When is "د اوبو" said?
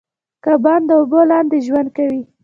0.87-1.19